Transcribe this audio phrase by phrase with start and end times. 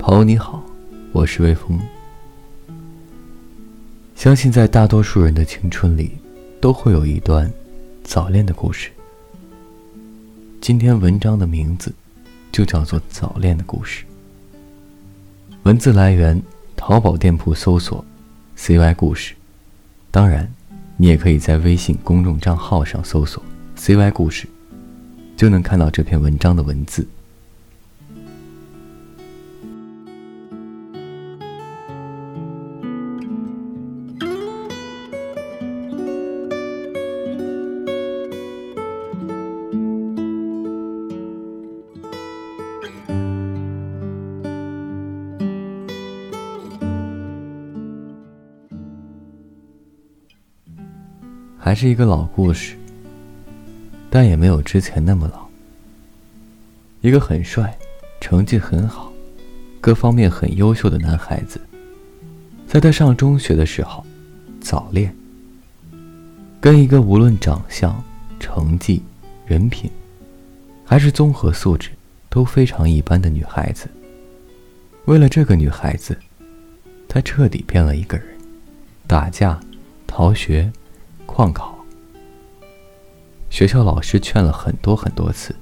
[0.00, 0.64] 朋友你好，
[1.12, 1.78] 我是微风。
[4.14, 6.12] 相信在大多数人的青春里，
[6.58, 7.52] 都会有一段
[8.02, 8.90] 早恋的故事。
[10.58, 11.92] 今天文章的名字
[12.50, 14.02] 就叫做《早恋的故事》。
[15.64, 16.42] 文字来源：
[16.76, 18.02] 淘宝店铺搜索
[18.56, 19.34] “cy 故事”，
[20.10, 20.50] 当然，
[20.96, 23.42] 你也可以在微信公众账号上搜索
[23.76, 24.48] “cy 故事”，
[25.36, 27.06] 就能看到这篇文章的文字。
[51.70, 52.74] 还是一个老故事，
[54.10, 55.46] 但也没有之前那么老。
[57.00, 57.78] 一个很帅、
[58.20, 59.12] 成绩很好、
[59.80, 61.60] 各方面很优秀的男孩子，
[62.66, 64.04] 在他上中学的时候
[64.60, 65.14] 早恋，
[66.60, 68.02] 跟一个无论长相、
[68.40, 69.00] 成绩、
[69.46, 69.88] 人品，
[70.84, 71.90] 还是综合素质
[72.28, 73.88] 都非常一般的女孩子。
[75.04, 76.18] 为了这个女孩子，
[77.06, 78.26] 他彻底变了一个人，
[79.06, 79.60] 打架、
[80.08, 80.68] 逃学。
[81.32, 81.78] 旷考，
[83.50, 85.54] 学校老师劝了很多很多次，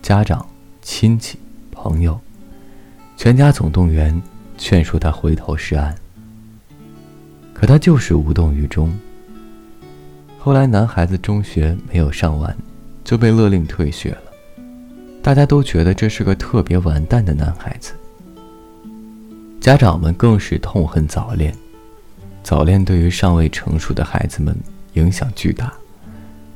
[0.00, 0.44] 家长、
[0.80, 1.38] 亲戚、
[1.70, 2.18] 朋友，
[3.18, 4.20] 全家总动员
[4.56, 5.94] 劝说他回头是岸。
[7.52, 8.92] 可他就是无动于衷。
[10.38, 12.56] 后来男孩子中学没有上完，
[13.04, 14.22] 就被勒令退学了，
[15.22, 17.92] 大家都觉得这是个特别完蛋的男孩子。
[19.60, 21.54] 家长们更是痛恨早恋。
[22.42, 24.54] 早恋对于尚未成熟的孩子们
[24.94, 25.72] 影响巨大，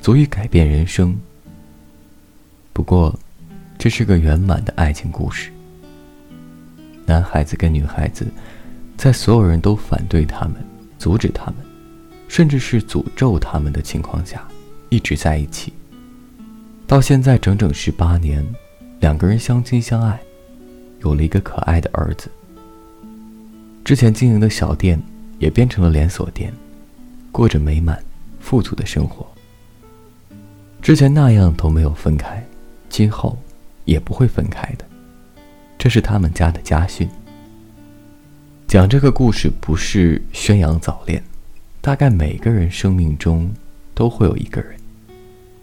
[0.01, 1.17] 足以改变人生。
[2.73, 3.17] 不过，
[3.79, 5.51] 这是个圆满的爱情故事。
[7.07, 8.27] 男孩子跟女孩子，
[8.97, 10.57] 在所有人都反对他们、
[10.99, 11.55] 阻止他们，
[12.27, 14.47] 甚至是诅咒他们的情况下，
[14.89, 15.73] 一直在一起。
[16.85, 18.45] 到现在整整十八年，
[18.99, 20.19] 两个人相亲相爱，
[21.01, 22.29] 有了一个可爱的儿子。
[23.85, 25.01] 之前经营的小店。
[25.39, 26.53] 也变成了连锁店，
[27.31, 28.03] 过着美满、
[28.41, 29.27] 富足的生活。
[30.81, 32.43] 之前那样都没有分开，
[32.89, 33.39] 今后
[33.85, 34.85] 也不会分开的。
[35.77, 37.09] 这是他们家的家训。
[38.67, 41.23] 讲这个故事不是宣扬早恋，
[41.81, 43.53] 大概每个人生命中
[43.95, 44.77] 都会有一个人，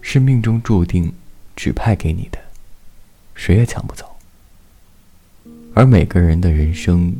[0.00, 1.12] 是命中注定
[1.56, 2.38] 指派给你的，
[3.34, 4.16] 谁也抢不走。
[5.74, 7.12] 而每个人的人生。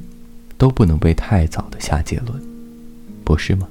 [0.56, 2.40] 都不能被太早的下结论，
[3.24, 3.68] 不是吗？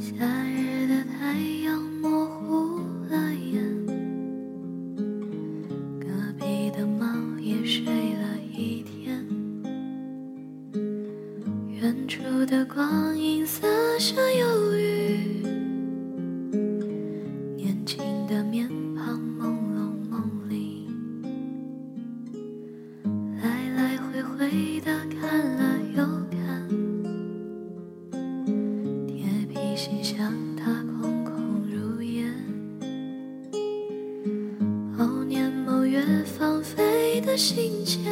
[0.00, 3.86] 夏日的太阳模糊了眼，
[6.00, 6.06] 隔
[6.38, 7.06] 壁的猫
[7.40, 9.24] 也睡了一天，
[11.80, 15.07] 远处的光阴洒下忧郁，
[37.38, 38.02] 心间，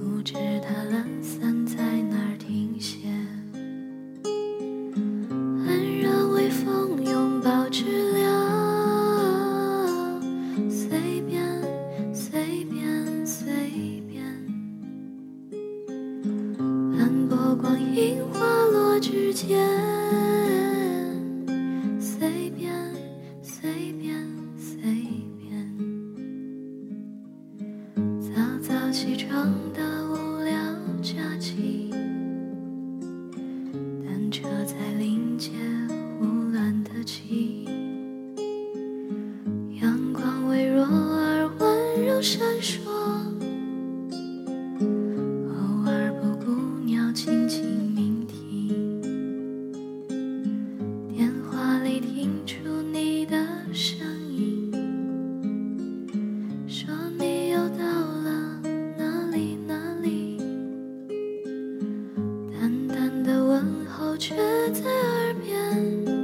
[0.00, 1.76] 不知它懒散在
[2.10, 3.08] 哪儿停歇。
[5.64, 7.84] 安然微风拥抱知
[8.14, 8.20] 了，
[10.68, 11.40] 随便
[12.12, 14.24] 随便随便，
[16.98, 19.56] 斑驳光阴滑落指尖。
[28.58, 30.54] 早起床的无聊
[31.02, 31.90] 假期
[34.02, 35.52] 单车在林间
[36.18, 37.66] 胡乱的骑。
[39.80, 42.80] 阳光微弱而温柔闪烁
[64.18, 64.34] 却
[64.72, 66.15] 在耳边，